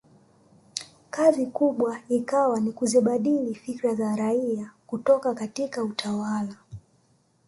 Kazi 1.09 1.45
kubwa 1.45 1.99
ikawa 2.09 2.59
ni 2.59 2.71
kuzibadili 2.71 3.55
fikra 3.55 3.95
za 3.95 4.15
raia 4.15 4.71
kutoka 4.87 5.33
katika 5.33 5.83
utawala 5.83 6.55